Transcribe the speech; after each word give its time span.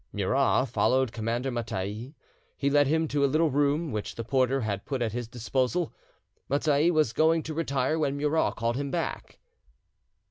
Murat 0.11 0.67
followed 0.67 1.11
Commander 1.11 1.51
Mattei: 1.51 2.15
he 2.57 2.71
led 2.71 2.87
him 2.87 3.07
to 3.07 3.23
a 3.23 3.27
little 3.29 3.51
room 3.51 3.91
which 3.91 4.15
the 4.15 4.23
porter 4.23 4.61
had 4.61 4.83
put 4.83 4.99
at 4.99 5.11
his 5.11 5.27
disposal. 5.27 5.93
Mattei 6.49 6.89
was 6.89 7.13
going 7.13 7.43
to 7.43 7.53
retire 7.53 7.99
when 7.99 8.17
Murat 8.17 8.55
called 8.55 8.77
him 8.77 8.89
back. 8.89 9.37